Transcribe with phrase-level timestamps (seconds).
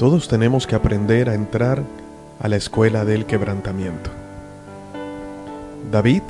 [0.00, 1.82] Todos tenemos que aprender a entrar
[2.40, 4.08] a la escuela del quebrantamiento.
[5.92, 6.22] David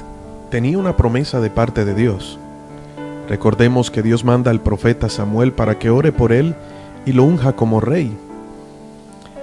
[0.51, 2.37] tenía una promesa de parte de Dios.
[3.29, 6.57] Recordemos que Dios manda al profeta Samuel para que ore por él
[7.07, 8.13] y lo unja como rey.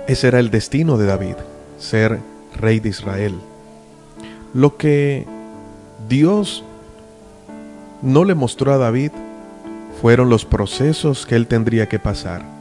[0.10, 1.36] Ese era el destino de David,
[1.80, 2.20] ser
[2.54, 3.36] rey de Israel.
[4.54, 5.26] Lo que
[6.10, 6.66] Dios
[8.02, 9.12] no le mostró a David
[10.02, 12.57] fueron los procesos que él tendría que pasar.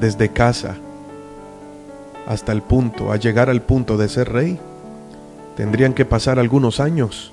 [0.00, 0.76] Desde casa
[2.28, 4.60] hasta el punto, a llegar al punto de ser rey,
[5.56, 7.32] tendrían que pasar algunos años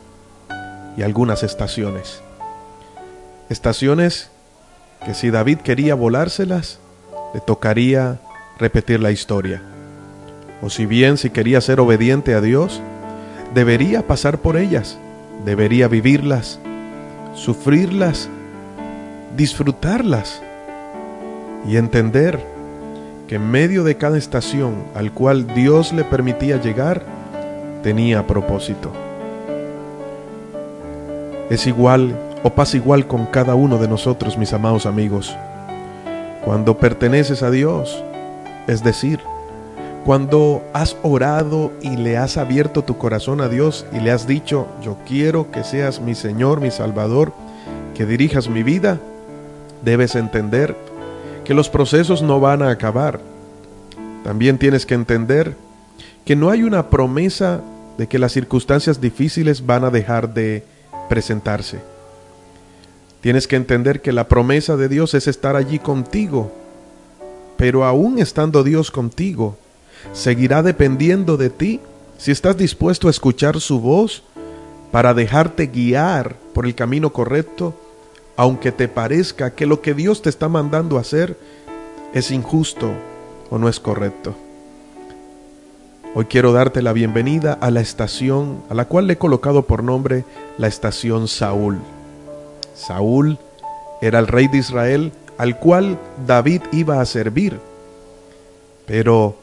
[0.97, 2.21] y algunas estaciones.
[3.49, 4.29] Estaciones
[5.05, 6.79] que si David quería volárselas,
[7.33, 8.19] le tocaría
[8.57, 9.61] repetir la historia.
[10.61, 12.81] O si bien si quería ser obediente a Dios,
[13.53, 14.97] debería pasar por ellas,
[15.43, 16.59] debería vivirlas,
[17.35, 18.29] sufrirlas,
[19.35, 20.41] disfrutarlas
[21.67, 22.54] y entender
[23.27, 27.03] que en medio de cada estación al cual Dios le permitía llegar,
[27.81, 28.91] tenía propósito.
[31.49, 35.35] Es igual o pasa igual con cada uno de nosotros, mis amados amigos.
[36.43, 38.03] Cuando perteneces a Dios,
[38.67, 39.19] es decir,
[40.05, 44.67] cuando has orado y le has abierto tu corazón a Dios y le has dicho,
[44.83, 47.33] yo quiero que seas mi Señor, mi Salvador,
[47.95, 48.99] que dirijas mi vida,
[49.83, 50.75] debes entender
[51.45, 53.21] que los procesos no van a acabar.
[54.25, 55.55] También tienes que entender
[56.25, 57.61] que no hay una promesa
[57.97, 60.63] de que las circunstancias difíciles van a dejar de
[61.07, 61.79] presentarse.
[63.21, 66.51] Tienes que entender que la promesa de Dios es estar allí contigo,
[67.57, 69.57] pero aún estando Dios contigo,
[70.13, 71.79] seguirá dependiendo de ti
[72.17, 74.23] si estás dispuesto a escuchar su voz
[74.91, 77.75] para dejarte guiar por el camino correcto,
[78.37, 81.37] aunque te parezca que lo que Dios te está mandando hacer
[82.13, 82.91] es injusto
[83.49, 84.35] o no es correcto.
[86.13, 89.83] Hoy quiero darte la bienvenida a la estación a la cual le he colocado por
[89.83, 90.23] nombre
[90.57, 91.79] la estación Saúl.
[92.73, 93.37] Saúl
[94.01, 97.59] era el rey de Israel al cual David iba a servir.
[98.85, 99.35] Pero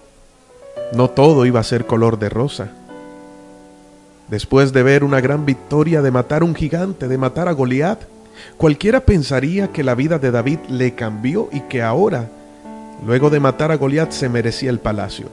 [0.94, 2.70] no todo iba a ser color de rosa.
[4.28, 8.00] Después de ver una gran victoria de matar a un gigante, de matar a Goliat,
[8.56, 12.28] cualquiera pensaría que la vida de David le cambió y que ahora,
[13.06, 15.28] luego de matar a Goliat, se merecía el palacio.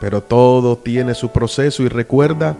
[0.00, 2.56] Pero todo tiene su proceso y recuerda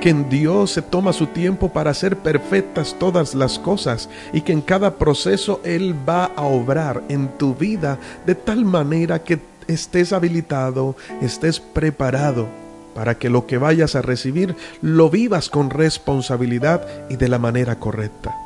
[0.00, 4.52] que en Dios se toma su tiempo para hacer perfectas todas las cosas y que
[4.52, 10.12] en cada proceso Él va a obrar en tu vida de tal manera que estés
[10.12, 12.46] habilitado, estés preparado
[12.94, 17.78] para que lo que vayas a recibir lo vivas con responsabilidad y de la manera
[17.78, 18.45] correcta.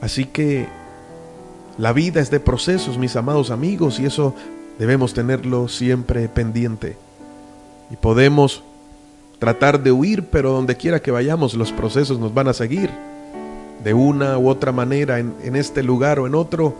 [0.00, 0.66] Así que
[1.76, 4.34] la vida es de procesos, mis amados amigos, y eso
[4.78, 6.96] debemos tenerlo siempre pendiente.
[7.90, 8.62] Y podemos
[9.38, 12.90] tratar de huir, pero donde quiera que vayamos los procesos nos van a seguir.
[13.82, 16.74] De una u otra manera, en, en este lugar o en otro,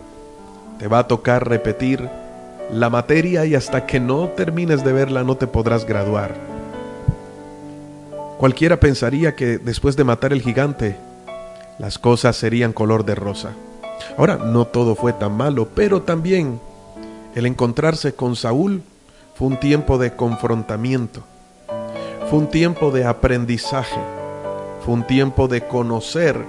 [0.79, 2.09] te va a tocar repetir
[2.71, 6.35] la materia y hasta que no termines de verla no te podrás graduar.
[8.37, 10.95] Cualquiera pensaría que después de matar el gigante,
[11.79, 13.53] las cosas serían color de rosa.
[14.17, 16.59] Ahora, no todo fue tan malo, pero también
[17.35, 18.83] el encontrarse con Saúl
[19.35, 21.23] fue un tiempo de confrontamiento,
[22.29, 23.99] fue un tiempo de aprendizaje,
[24.85, 26.43] fue un tiempo de conocer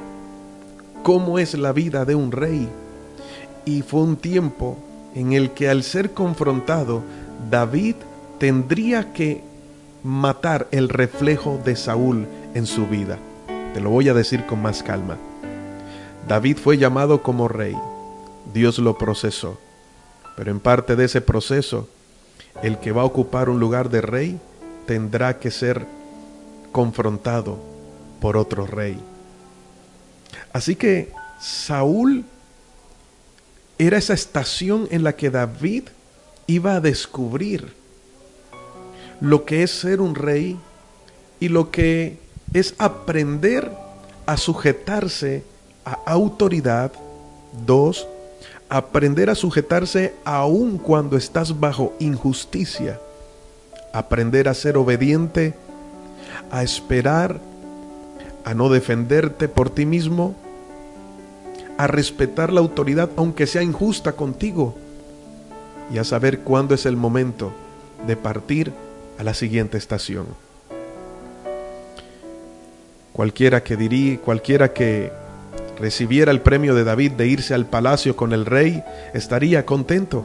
[1.02, 2.68] cómo es la vida de un rey
[3.64, 4.76] y fue un tiempo
[5.14, 7.02] en el que al ser confrontado,
[7.50, 7.96] David
[8.38, 9.42] tendría que
[10.02, 13.18] matar el reflejo de Saúl en su vida.
[13.74, 15.16] Te lo voy a decir con más calma.
[16.26, 17.76] David fue llamado como rey.
[18.52, 19.58] Dios lo procesó.
[20.36, 21.88] Pero en parte de ese proceso,
[22.62, 24.40] el que va a ocupar un lugar de rey
[24.86, 25.86] tendrá que ser
[26.72, 27.58] confrontado
[28.20, 28.98] por otro rey.
[30.52, 32.24] Así que Saúl
[33.78, 35.84] era esa estación en la que David
[36.46, 37.72] iba a descubrir
[39.20, 40.58] lo que es ser un rey
[41.38, 42.18] y lo que
[42.52, 43.70] es aprender
[44.26, 45.44] a sujetarse
[45.84, 46.92] a autoridad.
[47.66, 48.06] Dos,
[48.68, 53.00] aprender a sujetarse aun cuando estás bajo injusticia.
[53.92, 55.54] Aprender a ser obediente,
[56.50, 57.40] a esperar,
[58.44, 60.34] a no defenderte por ti mismo
[61.80, 64.74] a respetar la autoridad aunque sea injusta contigo
[65.90, 67.52] y a saber cuándo es el momento
[68.06, 68.70] de partir
[69.18, 70.26] a la siguiente estación.
[73.12, 75.12] Cualquiera que diría, cualquiera que
[75.78, 78.84] recibiera el premio de David de irse al palacio con el rey,
[79.14, 80.24] estaría contento.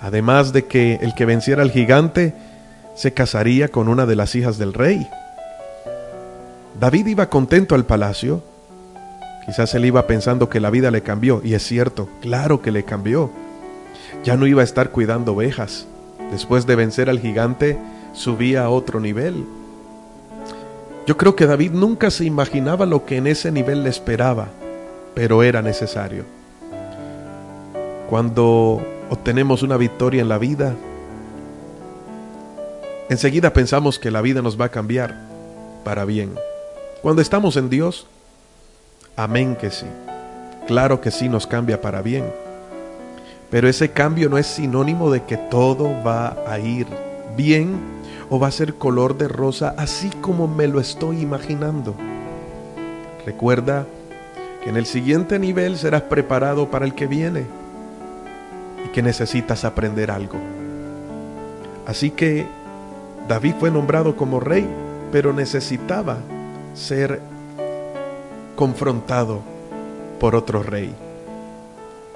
[0.00, 2.34] Además de que el que venciera al gigante
[2.94, 5.08] se casaría con una de las hijas del rey.
[6.78, 8.42] David iba contento al palacio.
[9.46, 12.84] Quizás él iba pensando que la vida le cambió, y es cierto, claro que le
[12.84, 13.30] cambió.
[14.24, 15.86] Ya no iba a estar cuidando ovejas.
[16.30, 17.78] Después de vencer al gigante,
[18.12, 19.46] subía a otro nivel.
[21.08, 24.48] Yo creo que David nunca se imaginaba lo que en ese nivel le esperaba,
[25.14, 26.24] pero era necesario.
[28.10, 30.74] Cuando obtenemos una victoria en la vida,
[33.08, 35.16] enseguida pensamos que la vida nos va a cambiar
[35.82, 36.34] para bien.
[37.00, 38.06] Cuando estamos en Dios,
[39.16, 39.86] amén que sí.
[40.66, 42.30] Claro que sí nos cambia para bien.
[43.48, 46.86] Pero ese cambio no es sinónimo de que todo va a ir
[47.34, 47.97] bien
[48.30, 51.94] o va a ser color de rosa así como me lo estoy imaginando.
[53.24, 53.86] Recuerda
[54.62, 57.44] que en el siguiente nivel serás preparado para el que viene
[58.84, 60.38] y que necesitas aprender algo.
[61.86, 62.46] Así que
[63.28, 64.68] David fue nombrado como rey,
[65.10, 66.18] pero necesitaba
[66.74, 67.20] ser
[68.56, 69.40] confrontado
[70.18, 70.94] por otro rey.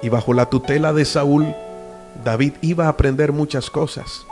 [0.01, 1.55] Y bajo la tutela de Saúl,
[2.23, 4.25] David iba a aprender muchas cosas.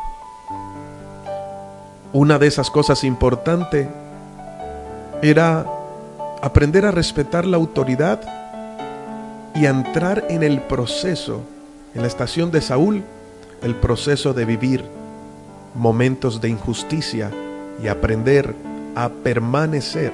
[2.13, 3.87] Una de esas cosas importantes
[5.21, 5.65] era
[6.41, 8.19] aprender a respetar la autoridad
[9.55, 11.41] y a entrar en el proceso,
[11.95, 13.03] en la estación de Saúl,
[13.63, 14.83] el proceso de vivir
[15.73, 17.31] momentos de injusticia
[17.81, 18.55] y aprender
[18.93, 20.13] a permanecer,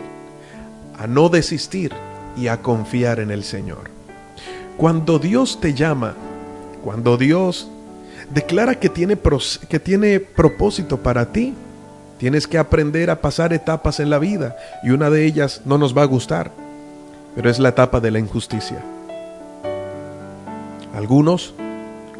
[1.00, 1.94] a no desistir
[2.38, 3.90] y a confiar en el Señor.
[4.78, 6.14] Cuando Dios te llama,
[6.84, 7.72] cuando Dios
[8.32, 9.18] declara que tiene,
[9.68, 11.56] que tiene propósito para ti,
[12.18, 15.98] tienes que aprender a pasar etapas en la vida y una de ellas no nos
[15.98, 16.52] va a gustar,
[17.36, 18.84] pero es la etapa de la injusticia.
[20.96, 21.54] Algunos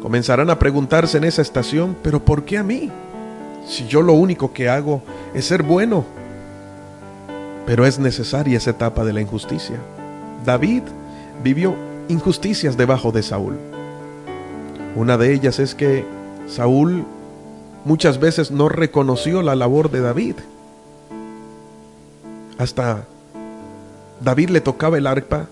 [0.00, 2.90] comenzarán a preguntarse en esa estación, pero ¿por qué a mí?
[3.66, 5.02] Si yo lo único que hago
[5.34, 6.04] es ser bueno.
[7.66, 9.76] Pero es necesaria esa etapa de la injusticia.
[10.44, 10.84] David
[11.42, 11.74] vivió
[12.08, 13.58] injusticias debajo de Saúl.
[14.94, 16.04] Una de ellas es que
[16.46, 17.04] Saúl
[17.88, 20.34] muchas veces no reconoció la labor de David.
[22.58, 23.06] Hasta
[24.20, 25.46] David le tocaba el arpa,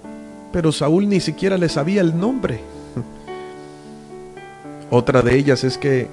[0.53, 2.61] pero Saúl ni siquiera le sabía el nombre.
[4.91, 6.09] Otra de ellas es que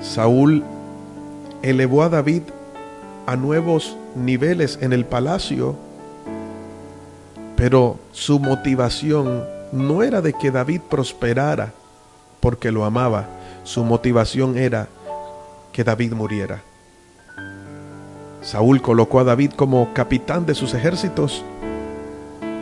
[0.00, 0.62] Saúl
[1.62, 2.42] elevó a David
[3.26, 5.76] a nuevos niveles en el palacio
[7.62, 11.72] pero su motivación no era de que David prosperara
[12.40, 13.28] porque lo amaba,
[13.62, 14.88] su motivación era
[15.72, 16.62] que David muriera.
[18.42, 21.44] Saúl colocó a David como capitán de sus ejércitos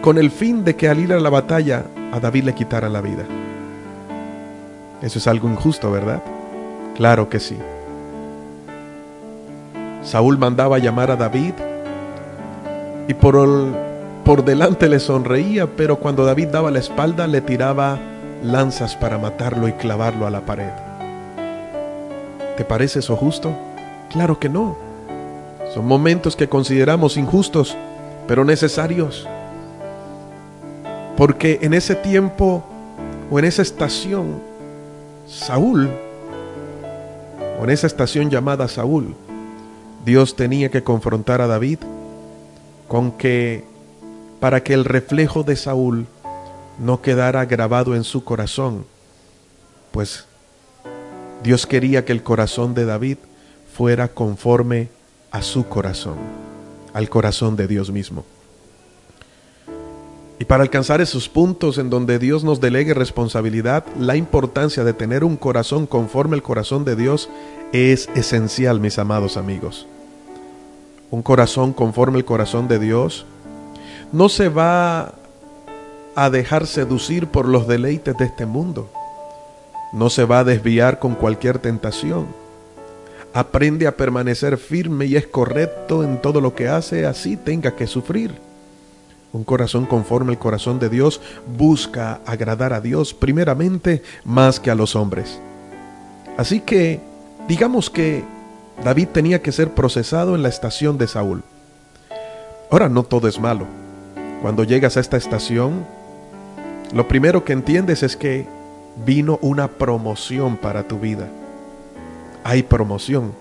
[0.02, 3.00] con el fin de que al ir a la batalla a David le quitaran la
[3.00, 3.24] vida.
[5.02, 6.22] Eso es algo injusto, ¿verdad?
[6.96, 7.58] Claro que sí.
[10.02, 11.54] Saúl mandaba llamar a David
[13.08, 13.36] y por
[14.24, 17.98] por delante le sonreía, pero cuando David daba la espalda le tiraba
[18.44, 20.89] lanzas para matarlo y clavarlo a la pared.
[22.60, 23.56] ¿Te parece eso justo?
[24.10, 24.76] Claro que no.
[25.72, 27.74] Son momentos que consideramos injustos,
[28.28, 29.26] pero necesarios.
[31.16, 32.62] Porque en ese tiempo
[33.30, 34.42] o en esa estación,
[35.26, 35.88] Saúl,
[37.58, 39.14] o en esa estación llamada Saúl,
[40.04, 41.78] Dios tenía que confrontar a David
[42.88, 43.64] con que
[44.38, 46.06] para que el reflejo de Saúl
[46.78, 48.84] no quedara grabado en su corazón,
[49.92, 50.26] pues
[51.42, 53.16] Dios quería que el corazón de David
[53.72, 54.88] fuera conforme
[55.30, 56.16] a su corazón,
[56.92, 58.24] al corazón de Dios mismo.
[60.38, 65.22] Y para alcanzar esos puntos en donde Dios nos delegue responsabilidad, la importancia de tener
[65.22, 67.28] un corazón conforme al corazón de Dios
[67.72, 69.86] es esencial, mis amados amigos.
[71.10, 73.26] Un corazón conforme al corazón de Dios
[74.12, 75.14] no se va
[76.14, 78.90] a dejar seducir por los deleites de este mundo.
[79.92, 82.26] No se va a desviar con cualquier tentación.
[83.32, 87.86] Aprende a permanecer firme y es correcto en todo lo que hace, así tenga que
[87.86, 88.34] sufrir.
[89.32, 91.20] Un corazón conforme al corazón de Dios
[91.56, 95.40] busca agradar a Dios primeramente más que a los hombres.
[96.36, 97.00] Así que
[97.46, 98.24] digamos que
[98.84, 101.42] David tenía que ser procesado en la estación de Saúl.
[102.70, 103.66] Ahora no todo es malo.
[104.42, 105.84] Cuando llegas a esta estación,
[106.92, 108.46] lo primero que entiendes es que
[109.04, 111.28] vino una promoción para tu vida.
[112.44, 113.32] Hay promoción.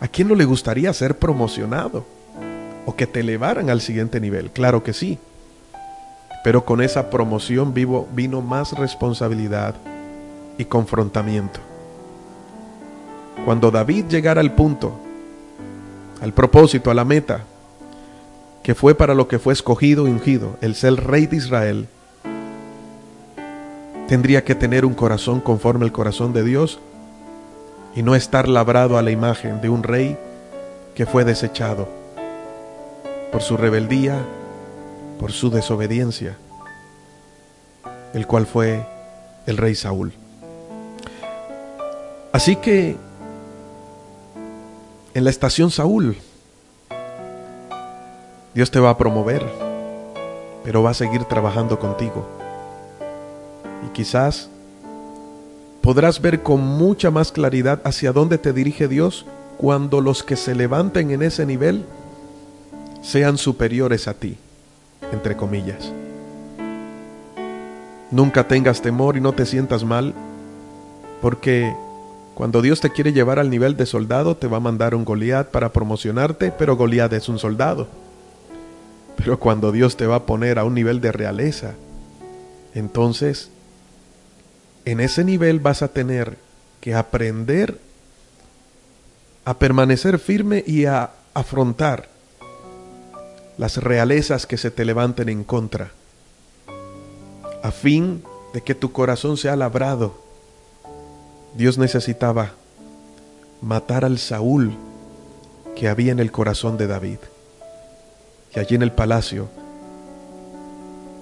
[0.00, 2.04] ¿A quién no le gustaría ser promocionado?
[2.86, 4.50] O que te elevaran al siguiente nivel.
[4.50, 5.18] Claro que sí.
[6.42, 9.74] Pero con esa promoción vivo, vino más responsabilidad
[10.58, 11.60] y confrontamiento.
[13.44, 14.92] Cuando David llegara al punto,
[16.20, 17.44] al propósito, a la meta,
[18.62, 21.88] que fue para lo que fue escogido y ungido, el ser rey de Israel,
[24.08, 26.80] tendría que tener un corazón conforme al corazón de Dios
[27.94, 30.16] y no estar labrado a la imagen de un rey
[30.94, 31.88] que fue desechado
[33.30, 34.18] por su rebeldía,
[35.18, 36.36] por su desobediencia,
[38.12, 38.86] el cual fue
[39.46, 40.12] el rey Saúl.
[42.32, 42.96] Así que
[45.14, 46.16] en la estación Saúl,
[48.54, 49.46] Dios te va a promover,
[50.64, 52.41] pero va a seguir trabajando contigo.
[53.86, 54.48] Y quizás
[55.80, 59.26] podrás ver con mucha más claridad hacia dónde te dirige Dios
[59.58, 61.84] cuando los que se levanten en ese nivel
[63.02, 64.36] sean superiores a ti,
[65.12, 65.92] entre comillas.
[68.10, 70.14] Nunca tengas temor y no te sientas mal,
[71.20, 71.74] porque
[72.34, 75.50] cuando Dios te quiere llevar al nivel de soldado, te va a mandar un Goliat
[75.50, 77.88] para promocionarte, pero Goliat es un soldado.
[79.16, 81.74] Pero cuando Dios te va a poner a un nivel de realeza,
[82.74, 83.50] entonces
[84.84, 86.36] en ese nivel vas a tener
[86.80, 87.78] que aprender
[89.44, 92.08] a permanecer firme y a afrontar
[93.58, 95.92] las realezas que se te levanten en contra,
[97.62, 98.22] a fin
[98.54, 100.20] de que tu corazón sea labrado.
[101.54, 102.52] Dios necesitaba
[103.60, 104.72] matar al Saúl
[105.76, 107.18] que había en el corazón de David.
[108.54, 109.48] Y allí en el palacio,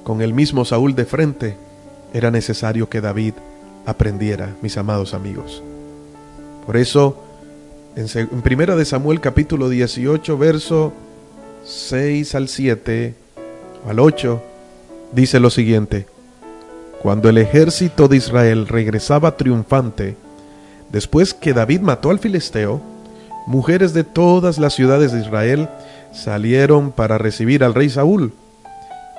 [0.04, 1.56] con el mismo Saúl de frente,
[2.12, 3.34] era necesario que David
[3.86, 5.62] aprendiera, mis amados amigos.
[6.66, 7.16] Por eso,
[7.96, 8.06] en,
[8.42, 10.92] Primera de Samuel capítulo 18, verso
[11.64, 13.14] 6 al 7
[13.88, 14.42] al 8,
[15.12, 16.06] dice lo siguiente.
[17.02, 20.16] Cuando el ejército de Israel regresaba triunfante,
[20.92, 22.80] después que David mató al filisteo,
[23.46, 25.68] mujeres de todas las ciudades de Israel
[26.12, 28.32] salieron para recibir al rey Saúl.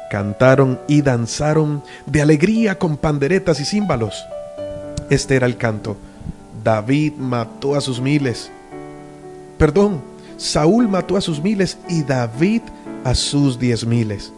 [0.10, 4.26] Cantaron y danzaron de alegría con panderetas y címbalos.
[5.12, 5.98] Este era el canto.
[6.64, 8.50] David mató a sus miles.
[9.58, 10.02] Perdón,
[10.38, 12.62] Saúl mató a sus miles y David
[13.04, 14.32] a sus diez miles.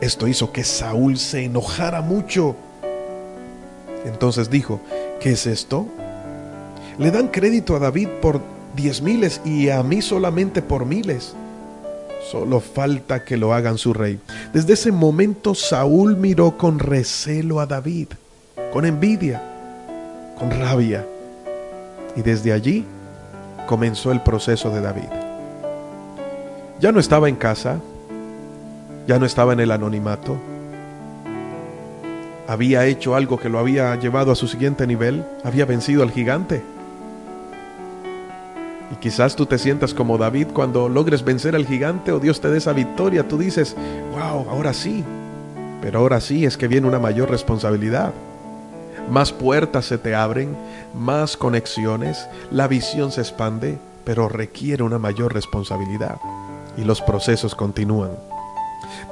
[0.00, 2.56] Esto hizo que Saúl se enojara mucho.
[4.04, 4.80] Entonces dijo,
[5.20, 5.86] ¿qué es esto?
[6.98, 8.40] Le dan crédito a David por
[8.74, 11.34] diez miles y a mí solamente por miles.
[12.32, 14.18] Solo falta que lo hagan su rey.
[14.52, 18.08] Desde ese momento Saúl miró con recelo a David,
[18.72, 19.47] con envidia
[20.38, 21.04] con rabia.
[22.16, 22.86] Y desde allí
[23.66, 25.08] comenzó el proceso de David.
[26.80, 27.80] Ya no estaba en casa,
[29.06, 30.38] ya no estaba en el anonimato,
[32.48, 36.62] había hecho algo que lo había llevado a su siguiente nivel, había vencido al gigante.
[38.90, 42.48] Y quizás tú te sientas como David cuando logres vencer al gigante o Dios te
[42.48, 43.76] dé esa victoria, tú dices,
[44.12, 45.04] wow, ahora sí,
[45.82, 48.14] pero ahora sí es que viene una mayor responsabilidad
[49.10, 50.56] más puertas se te abren,
[50.94, 56.18] más conexiones, la visión se expande, pero requiere una mayor responsabilidad
[56.76, 58.10] y los procesos continúan.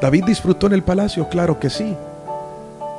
[0.00, 1.94] David disfrutó en el palacio, claro que sí.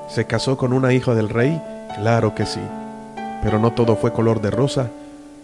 [0.09, 1.61] Se casó con una hija del rey,
[1.95, 2.61] claro que sí.
[3.41, 4.89] Pero no todo fue color de rosa,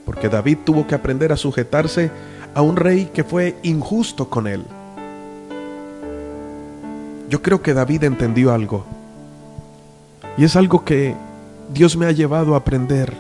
[0.06, 2.12] porque David tuvo que aprender a sujetarse
[2.54, 4.66] a un rey que fue injusto con él.
[7.30, 8.84] Yo creo que David entendió algo.
[10.38, 11.16] Y es algo que
[11.74, 13.14] Dios me ha llevado a aprender.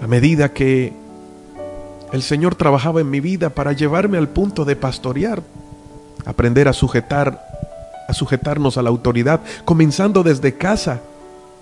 [0.00, 0.92] A medida que
[2.12, 5.42] el Señor trabajaba en mi vida para llevarme al punto de pastorear,
[6.24, 7.42] aprender a sujetar,
[8.08, 11.00] a sujetarnos a la autoridad, comenzando desde casa,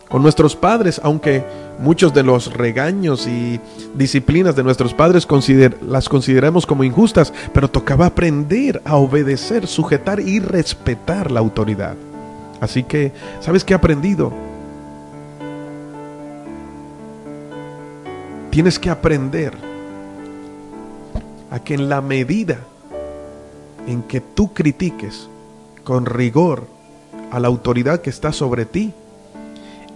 [0.08, 1.44] con nuestros padres, aunque
[1.78, 3.60] muchos de los regaños y
[3.94, 5.26] disciplinas de nuestros padres
[5.86, 11.94] las consideramos como injustas, pero tocaba aprender a obedecer, sujetar y respetar la autoridad.
[12.60, 14.49] Así que, ¿sabes qué he aprendido?
[18.50, 19.54] Tienes que aprender
[21.50, 22.58] a que en la medida
[23.86, 25.28] en que tú critiques
[25.84, 26.64] con rigor
[27.30, 28.92] a la autoridad que está sobre ti,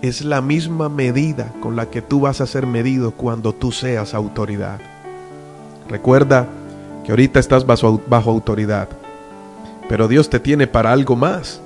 [0.03, 4.15] es la misma medida con la que tú vas a ser medido cuando tú seas
[4.15, 4.81] autoridad.
[5.89, 6.47] Recuerda
[7.05, 8.89] que ahorita estás bajo, autoridad,
[9.89, 11.61] pero Dios te tiene para algo más.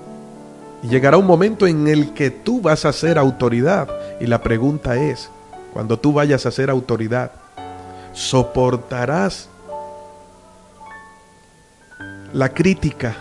[0.82, 3.88] Y llegará un momento en el que tú vas a ser autoridad.
[4.20, 5.30] Y la pregunta es,
[5.78, 7.30] cuando tú vayas a ser autoridad,
[8.12, 9.48] soportarás
[12.32, 13.14] la crítica,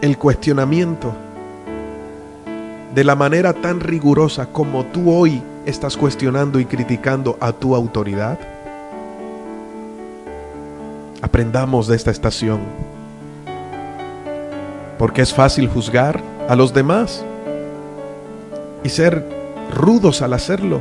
[0.00, 1.12] el cuestionamiento
[2.94, 8.38] de la manera tan rigurosa como tú hoy estás cuestionando y criticando a tu autoridad?
[11.20, 12.60] Aprendamos de esta estación,
[14.98, 17.22] porque es fácil juzgar a los demás
[18.82, 19.22] y ser
[19.70, 20.80] rudos al hacerlo,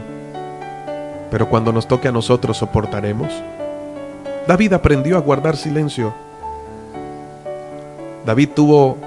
[1.31, 3.29] pero cuando nos toque a nosotros soportaremos.
[4.47, 6.13] David aprendió a guardar silencio.
[8.25, 8.97] David tuvo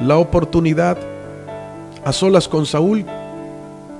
[0.00, 0.96] la oportunidad
[2.04, 3.04] a solas con Saúl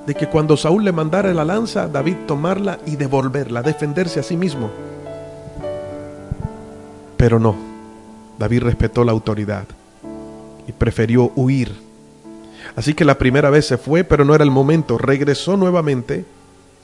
[0.06, 4.36] de que cuando Saúl le mandara la lanza, David tomarla y devolverla, defenderse a sí
[4.36, 4.70] mismo.
[7.16, 7.56] Pero no,
[8.38, 9.64] David respetó la autoridad
[10.68, 11.74] y prefirió huir.
[12.76, 14.98] Así que la primera vez se fue, pero no era el momento.
[14.98, 16.24] Regresó nuevamente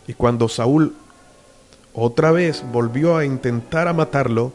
[0.06, 0.94] y cuando Saúl
[1.94, 4.52] otra vez volvió a intentar matarlo,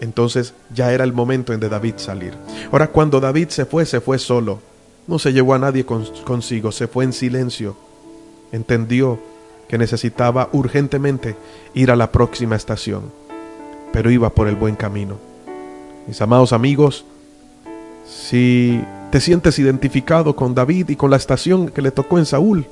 [0.00, 2.34] entonces ya era el momento en de David salir.
[2.70, 4.60] Ahora cuando David se fue, se fue solo.
[5.06, 7.76] No se llevó a nadie consigo, se fue en silencio.
[8.52, 9.18] Entendió
[9.68, 11.36] que necesitaba urgentemente
[11.74, 13.12] ir a la próxima estación,
[13.92, 15.16] pero iba por el buen camino.
[16.06, 17.04] Mis amados amigos,
[18.06, 22.66] si te sientes identificado con David y con la estación que le tocó en Saúl,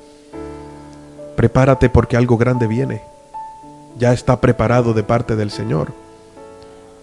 [1.43, 3.01] prepárate porque algo grande viene.
[3.99, 5.91] Ya está preparado de parte del Señor.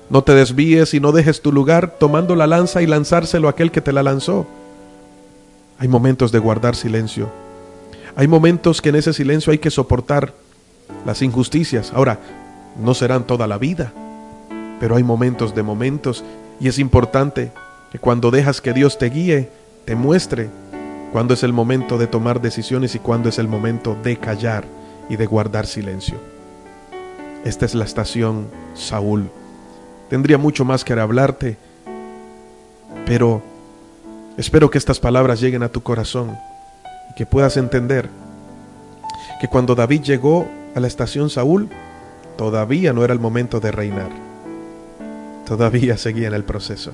[0.09, 3.71] No te desvíes y no dejes tu lugar tomando la lanza y lanzárselo a aquel
[3.71, 4.47] que te la lanzó.
[5.79, 7.29] Hay momentos de guardar silencio.
[8.17, 10.33] Hay momentos que en ese silencio hay que soportar
[11.05, 11.93] las injusticias.
[11.93, 12.19] Ahora,
[12.83, 13.93] no serán toda la vida,
[14.81, 16.25] pero hay momentos de momentos
[16.61, 17.53] y es importante
[17.93, 19.51] que cuando dejas que Dios te guíe,
[19.85, 20.49] te muestre
[21.13, 24.65] cuándo es el momento de tomar decisiones y cuándo es el momento de callar
[25.09, 26.19] y de guardar silencio.
[27.45, 29.31] Esta es la estación Saúl.
[30.09, 31.57] Tendría mucho más que hablarte,
[33.07, 33.43] pero
[34.41, 36.35] Espero que estas palabras lleguen a tu corazón
[37.11, 38.09] y que puedas entender
[39.39, 41.69] que cuando David llegó a la estación Saúl,
[42.39, 44.09] todavía no era el momento de reinar.
[45.47, 46.93] Todavía seguía en el proceso.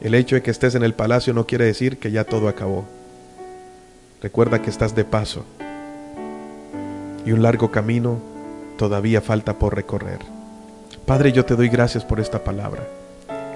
[0.00, 2.84] El hecho de que estés en el palacio no quiere decir que ya todo acabó.
[4.22, 5.44] Recuerda que estás de paso
[7.24, 8.18] y un largo camino
[8.76, 10.18] todavía falta por recorrer.
[11.04, 12.86] Padre, yo te doy gracias por esta palabra.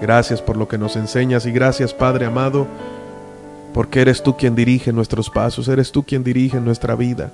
[0.00, 2.66] Gracias por lo que nos enseñas y gracias Padre amado,
[3.72, 7.30] porque eres tú quien dirige nuestros pasos, eres tú quien dirige nuestra vida.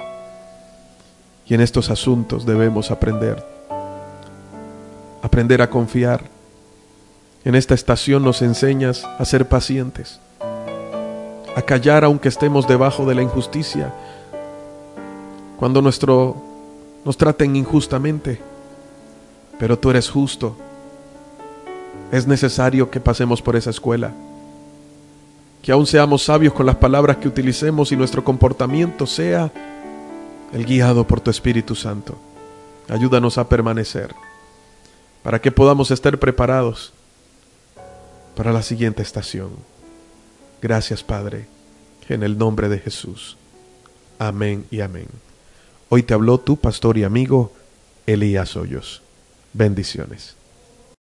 [1.47, 3.43] Y en estos asuntos debemos aprender,
[5.23, 6.38] aprender a confiar.
[7.45, 10.21] En esta estación nos enseñas a ser pacientes,
[11.57, 13.93] a callar aunque estemos debajo de la injusticia,
[15.59, 16.37] cuando nuestro
[17.05, 18.41] nos traten injustamente,
[19.59, 20.57] pero tú eres justo
[22.11, 24.13] es necesario que pasemos por esa escuela.
[25.63, 29.51] Que aún seamos sabios con las palabras que utilicemos y nuestro comportamiento sea
[30.53, 32.17] el guiado por tu Espíritu Santo.
[32.89, 34.15] Ayúdanos a permanecer
[35.23, 36.95] para que podamos estar preparados
[38.39, 39.51] para la siguiente estación.
[40.63, 41.47] Gracias Padre,
[42.09, 43.37] en el nombre de Jesús.
[44.17, 45.09] Amén y amén.
[45.89, 47.53] Hoy te habló tu pastor y amigo
[48.07, 49.03] Elías Hoyos.
[49.53, 50.38] Bendiciones.